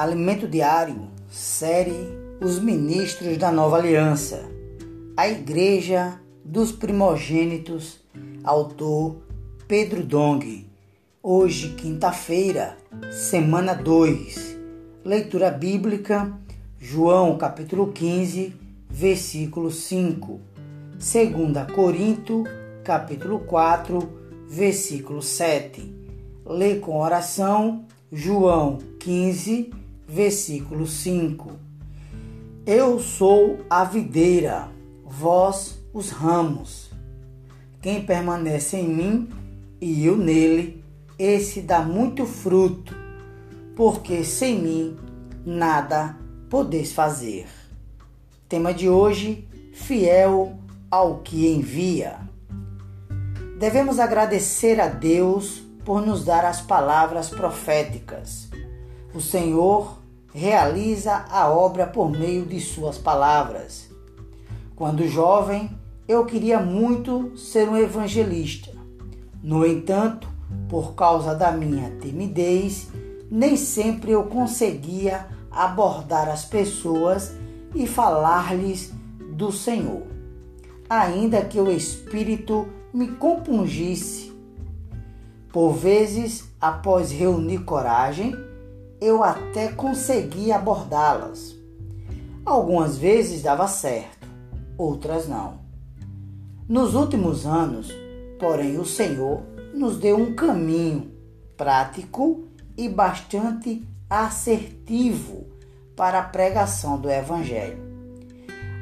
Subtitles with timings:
[0.00, 2.08] Alimento Diário, série
[2.40, 4.50] Os Ministros da Nova Aliança.
[5.14, 8.00] A Igreja dos Primogênitos,
[8.42, 9.18] autor
[9.68, 10.66] Pedro Dong.
[11.22, 12.78] Hoje, quinta-feira,
[13.12, 14.56] semana 2.
[15.04, 16.32] Leitura bíblica,
[16.78, 18.56] João capítulo 15,
[18.88, 20.40] versículo 5.
[20.92, 22.44] 2 Corinto,
[22.82, 23.98] capítulo 4,
[24.48, 25.94] versículo 7.
[26.46, 29.78] Lê com oração, João 15,
[30.10, 31.52] versículo 5.
[32.66, 34.68] Eu sou a videira,
[35.04, 36.90] vós os ramos.
[37.80, 39.28] Quem permanece em mim
[39.80, 40.84] e eu nele,
[41.18, 42.94] esse dá muito fruto,
[43.76, 44.96] porque sem mim
[45.46, 46.16] nada
[46.50, 47.46] podeis fazer.
[48.48, 50.58] Tema de hoje: fiel
[50.90, 52.18] ao que envia.
[53.58, 58.50] Devemos agradecer a Deus por nos dar as palavras proféticas
[59.14, 59.99] o Senhor
[60.32, 63.88] realiza a obra por meio de suas palavras.
[64.76, 65.70] Quando jovem,
[66.06, 68.70] eu queria muito ser um evangelista.
[69.42, 70.28] No entanto,
[70.68, 72.88] por causa da minha timidez,
[73.30, 77.32] nem sempre eu conseguia abordar as pessoas
[77.74, 78.92] e falar-lhes
[79.32, 80.02] do Senhor.
[80.88, 84.32] Ainda que o Espírito me compungisse.
[85.52, 88.34] Por vezes, após reunir coragem,
[89.00, 91.56] eu até conseguia abordá-las.
[92.44, 94.28] Algumas vezes dava certo,
[94.76, 95.60] outras não.
[96.68, 97.90] Nos últimos anos,
[98.38, 99.42] porém, o Senhor
[99.74, 101.10] nos deu um caminho
[101.56, 102.44] prático
[102.76, 105.46] e bastante assertivo
[105.96, 107.78] para a pregação do Evangelho.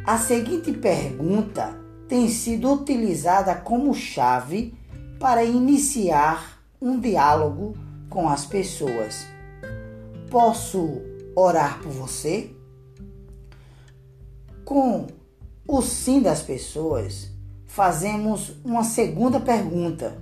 [0.04, 4.74] A seguinte pergunta tem sido utilizada como chave
[5.20, 7.76] para iniciar um diálogo
[8.08, 9.26] com as pessoas
[10.30, 11.00] Posso
[11.34, 12.50] orar por você?
[14.62, 15.06] Com
[15.66, 17.30] o sim das pessoas,
[17.64, 20.18] fazemos uma segunda pergunta.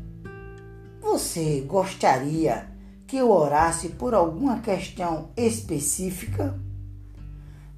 [1.02, 2.68] Você gostaria
[3.04, 6.56] que eu orasse por alguma questão específica?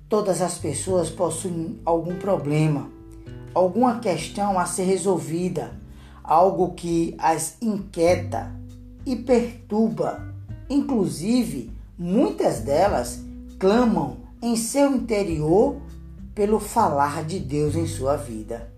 [0.06, 2.90] Todas as pessoas possuem algum problema,
[3.54, 5.72] alguma questão a ser resolvida,
[6.22, 8.54] algo que as inquieta
[9.06, 10.34] e perturba,
[10.68, 13.18] inclusive Muitas delas
[13.58, 15.82] clamam em seu interior
[16.32, 18.72] pelo falar de Deus em sua vida.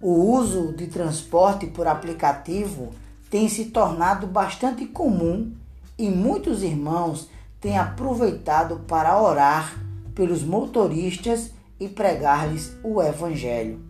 [0.00, 2.90] O uso de transporte por aplicativo
[3.30, 5.52] tem se tornado bastante comum
[5.96, 7.28] e muitos irmãos
[7.60, 9.78] têm aproveitado para orar
[10.12, 13.80] pelos motoristas e pregar-lhes o Evangelho.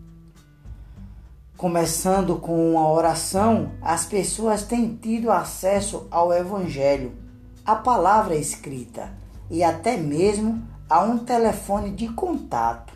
[1.57, 7.24] Começando com uma oração, as pessoas têm tido acesso ao Evangelho
[7.65, 9.11] a palavra escrita
[9.49, 12.93] e até mesmo a um telefone de contato.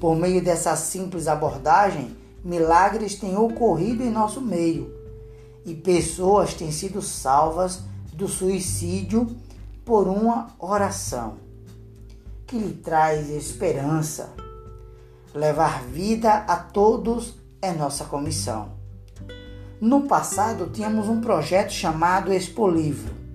[0.00, 4.90] Por meio dessa simples abordagem, milagres têm ocorrido em nosso meio
[5.64, 7.82] e pessoas têm sido salvas
[8.14, 9.36] do suicídio
[9.84, 11.34] por uma oração
[12.46, 14.30] que lhe traz esperança.
[15.34, 18.70] Levar vida a todos é nossa comissão.
[19.78, 23.25] No passado, tínhamos um projeto chamado Expo Livro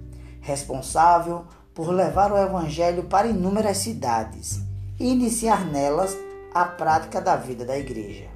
[0.41, 4.59] responsável por levar o Evangelho para inúmeras cidades
[4.99, 6.17] e iniciar nelas
[6.53, 8.27] a prática da vida da igreja.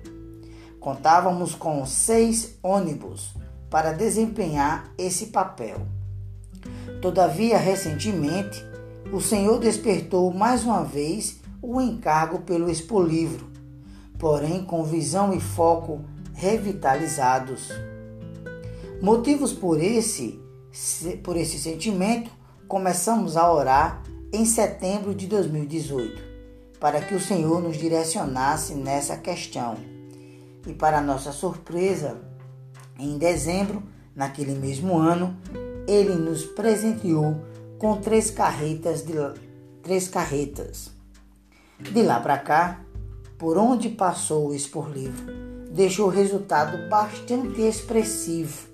[0.79, 3.33] Contávamos com seis ônibus
[3.69, 5.81] para desempenhar esse papel.
[7.01, 8.63] Todavia, recentemente,
[9.11, 13.47] o Senhor despertou mais uma vez o encargo pelo Expo Livro,
[14.17, 16.01] porém com visão e foco
[16.33, 17.69] revitalizados.
[19.01, 20.39] Motivos por esse
[21.23, 22.29] por esse sentimento,
[22.67, 24.03] começamos a orar
[24.33, 26.21] em setembro de 2018,
[26.79, 29.77] para que o Senhor nos direcionasse nessa questão.
[30.67, 32.17] E para nossa surpresa,
[32.99, 33.83] em dezembro,
[34.15, 35.37] naquele mesmo ano,
[35.87, 37.37] ele nos presenteou
[37.77, 39.13] com três carretas de
[39.83, 40.89] três carretas.
[41.79, 42.81] De lá para cá,
[43.37, 45.25] por onde passou o Expor Livro,
[45.71, 48.67] deixou resultado bastante expressivo.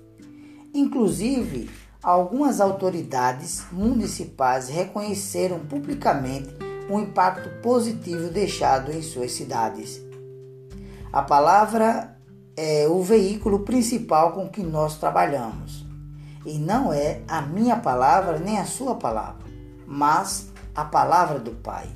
[0.72, 1.68] Inclusive,
[2.02, 6.50] algumas autoridades municipais reconheceram publicamente
[6.90, 10.02] o impacto positivo deixado em suas cidades.
[11.12, 12.16] A palavra
[12.56, 15.86] é o veículo principal com que nós trabalhamos.
[16.44, 19.46] E não é a minha palavra nem a sua palavra,
[19.86, 21.88] mas a palavra do Pai,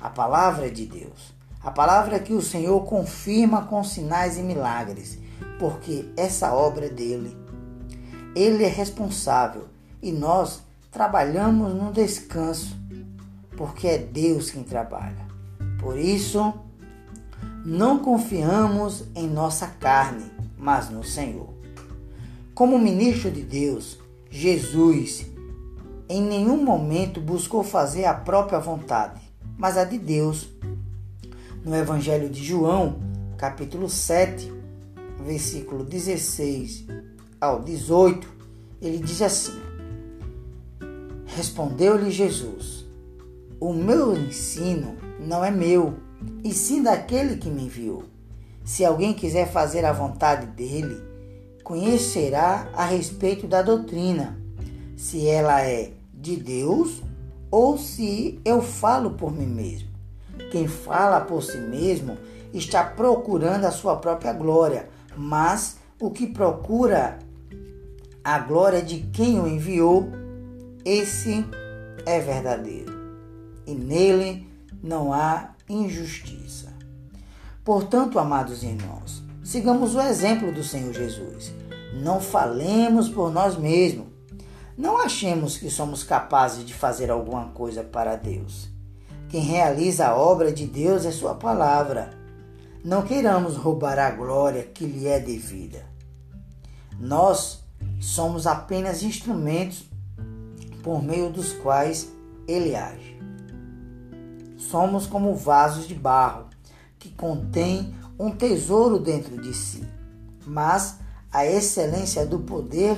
[0.00, 1.34] a palavra de Deus.
[1.62, 5.18] A palavra que o Senhor confirma com sinais e milagres,
[5.58, 7.36] porque essa obra dele
[8.34, 9.66] ele é responsável
[10.02, 12.76] e nós trabalhamos no descanso
[13.56, 15.28] porque é Deus quem trabalha.
[15.78, 16.54] Por isso,
[17.64, 20.24] não confiamos em nossa carne,
[20.56, 21.48] mas no Senhor.
[22.54, 23.98] Como ministro de Deus,
[24.30, 25.26] Jesus
[26.08, 29.20] em nenhum momento buscou fazer a própria vontade,
[29.56, 30.48] mas a de Deus.
[31.64, 32.98] No Evangelho de João,
[33.36, 34.52] capítulo 7,
[35.18, 37.09] versículo 16
[37.40, 38.28] ao 18,
[38.82, 39.58] ele diz assim:
[41.24, 42.84] Respondeu-lhe Jesus:
[43.58, 45.94] O meu ensino não é meu,
[46.44, 48.04] e sim daquele que me enviou.
[48.64, 51.02] Se alguém quiser fazer a vontade dele,
[51.64, 54.38] conhecerá a respeito da doutrina,
[54.96, 57.02] se ela é de Deus
[57.50, 59.88] ou se eu falo por mim mesmo.
[60.52, 62.18] Quem fala por si mesmo
[62.52, 67.18] está procurando a sua própria glória, mas o que procura
[68.22, 70.10] a glória de quem o enviou,
[70.84, 71.44] esse
[72.04, 72.92] é verdadeiro.
[73.66, 74.46] E nele
[74.82, 76.72] não há injustiça.
[77.64, 81.52] Portanto, amados irmãos, sigamos o exemplo do Senhor Jesus.
[81.94, 84.06] Não falemos por nós mesmos,
[84.76, 88.68] não achemos que somos capazes de fazer alguma coisa para Deus.
[89.28, 92.10] Quem realiza a obra de Deus é Sua palavra.
[92.82, 95.84] Não queiramos roubar a glória que lhe é devida.
[96.98, 97.59] Nós
[98.00, 99.84] somos apenas instrumentos
[100.82, 102.10] por meio dos quais
[102.48, 103.20] Ele age.
[104.56, 106.46] Somos como vasos de barro
[106.98, 109.86] que contêm um tesouro dentro de si,
[110.46, 110.98] mas
[111.30, 112.96] a excelência do poder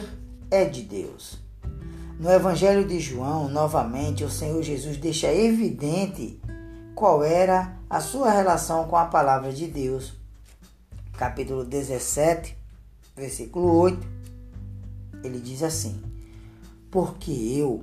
[0.50, 1.38] é de Deus.
[2.18, 6.40] No Evangelho de João, novamente, o Senhor Jesus deixa evidente
[6.94, 10.14] qual era a sua relação com a palavra de Deus.
[11.16, 12.56] Capítulo 17,
[13.16, 14.21] versículo 8,
[15.22, 16.00] ele diz assim:
[16.90, 17.82] Porque eu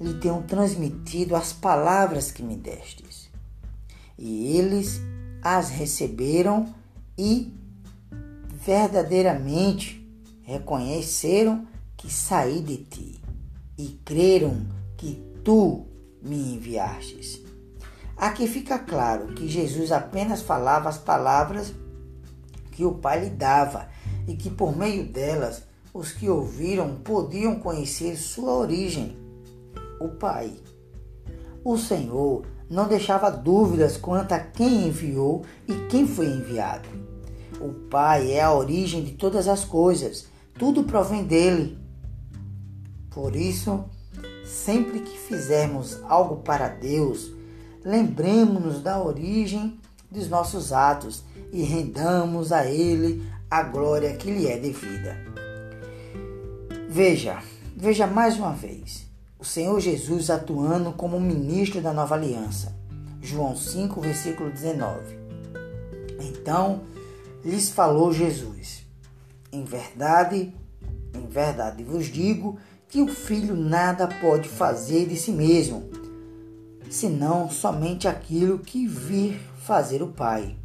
[0.00, 3.28] lhe tenho transmitido as palavras que me destes,
[4.18, 5.00] e eles
[5.42, 6.74] as receberam
[7.18, 7.52] e
[8.64, 10.04] verdadeiramente
[10.42, 11.66] reconheceram
[11.96, 13.20] que saí de ti
[13.76, 14.66] e creram
[14.96, 15.86] que tu
[16.22, 17.40] me enviastes.
[18.16, 21.74] Aqui fica claro que Jesus apenas falava as palavras
[22.72, 23.88] que o Pai lhe dava
[24.26, 25.62] e que por meio delas
[25.94, 29.16] os que ouviram podiam conhecer sua origem,
[30.00, 30.52] o Pai.
[31.64, 36.88] O Senhor não deixava dúvidas quanto a quem enviou e quem foi enviado.
[37.60, 40.26] O Pai é a origem de todas as coisas,
[40.58, 41.78] tudo provém dele.
[43.10, 43.84] Por isso,
[44.44, 47.30] sempre que fizermos algo para Deus,
[47.84, 49.78] lembremos-nos da origem
[50.10, 55.43] dos nossos atos e rendamos a Ele a glória que lhe é devida.
[56.94, 57.42] Veja,
[57.76, 59.04] veja mais uma vez,
[59.36, 62.72] o Senhor Jesus atuando como ministro da nova aliança.
[63.20, 65.18] João 5, versículo 19.
[66.20, 66.82] Então
[67.44, 68.86] lhes falou Jesus:
[69.50, 70.54] Em verdade,
[71.12, 75.90] em verdade vos digo que o filho nada pode fazer de si mesmo,
[76.88, 80.56] senão somente aquilo que vir fazer o Pai.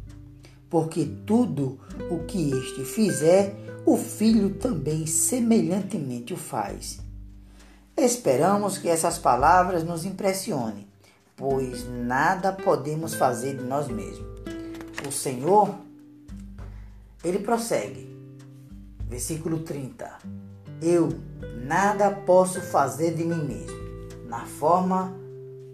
[0.68, 3.52] Porque tudo o que este fizer,
[3.84, 7.00] o filho também semelhantemente o faz.
[7.96, 10.86] Esperamos que essas palavras nos impressionem,
[11.36, 14.26] pois nada podemos fazer de nós mesmos.
[15.06, 15.74] O Senhor,
[17.24, 18.08] ele prossegue.
[19.08, 20.08] Versículo 30.
[20.80, 21.08] Eu
[21.64, 25.14] nada posso fazer de mim mesmo, na forma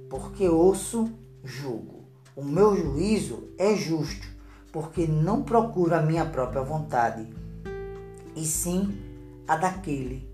[0.08, 1.10] porque ouço,
[1.44, 2.04] julgo.
[2.34, 4.26] O meu juízo é justo,
[4.72, 7.28] porque não procuro a minha própria vontade,
[8.36, 8.94] e sim
[9.48, 10.28] a daquele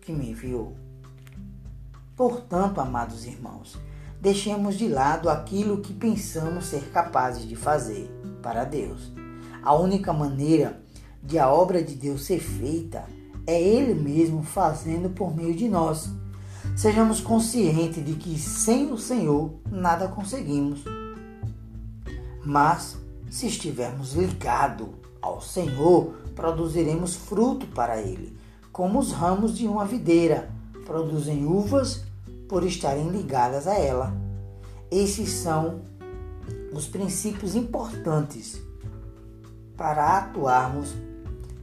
[0.00, 0.76] que me enviou.
[2.16, 3.78] Portanto, amados irmãos,
[4.20, 8.10] deixemos de lado aquilo que pensamos ser capazes de fazer
[8.42, 9.12] para Deus.
[9.62, 10.80] A única maneira
[11.22, 13.04] de a obra de Deus ser feita
[13.46, 16.10] é Ele mesmo fazendo por meio de nós.
[16.76, 20.84] Sejamos conscientes de que sem o Senhor nada conseguimos.
[22.44, 22.98] Mas
[23.30, 24.88] se estivermos ligados
[25.20, 28.36] ao Senhor, produziremos fruto para Ele,
[28.72, 30.50] como os ramos de uma videira
[30.84, 32.02] produzem uvas
[32.48, 34.14] por estarem ligadas a ela.
[34.90, 35.80] Esses são
[36.72, 38.60] os princípios importantes
[39.76, 40.94] para atuarmos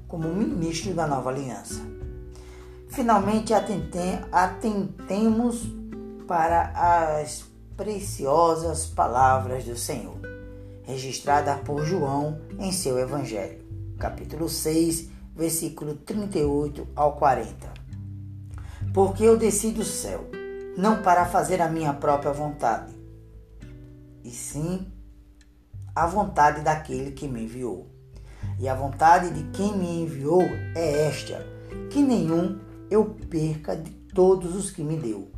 [0.08, 1.82] como ministro da nova aliança.
[2.90, 3.54] Finalmente,
[4.32, 5.66] atentemos
[6.28, 6.72] para
[7.22, 7.46] as
[7.78, 10.20] preciosas palavras do Senhor,
[10.92, 13.64] registradas por João em seu Evangelho,
[13.98, 17.72] capítulo 6, versículo 38 ao 40.
[18.94, 20.30] Porque eu desci do céu,
[20.78, 22.94] não para fazer a minha própria vontade,
[24.24, 24.86] e sim
[25.96, 27.90] a vontade daquele que me enviou.
[28.60, 30.42] E a vontade de quem me enviou
[30.76, 31.46] é esta:
[31.90, 35.32] que nenhum eu perca de todos os que me deu.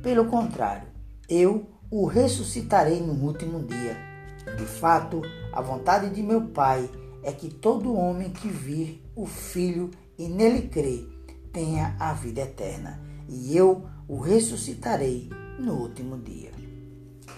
[0.00, 0.86] Pelo contrário,
[1.28, 4.11] eu o ressuscitarei no último dia.
[4.56, 5.22] De fato,
[5.52, 6.90] a vontade de meu Pai
[7.22, 11.06] é que todo homem que vir o Filho e nele crê
[11.52, 16.50] tenha a vida eterna, e eu o ressuscitarei no último dia.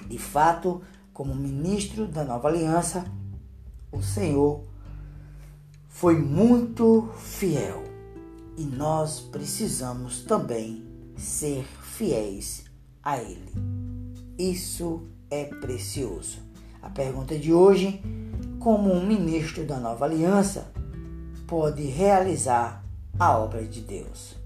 [0.09, 0.83] De fato,
[1.13, 3.05] como ministro da nova aliança,
[3.93, 4.65] o Senhor
[5.89, 7.85] foi muito fiel
[8.57, 10.85] e nós precisamos também
[11.17, 12.65] ser fiéis
[13.03, 13.53] a Ele.
[14.39, 16.44] Isso é precioso.
[16.85, 18.03] A pergunta de hoje:
[18.61, 20.71] como um ministro da nova aliança
[21.47, 22.85] pode realizar
[23.19, 24.37] a obra de Deus?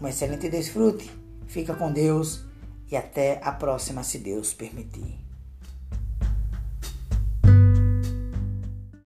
[0.00, 1.10] Um excelente desfrute,
[1.46, 2.42] fica com Deus
[2.90, 5.21] e até a próxima, se Deus permitir.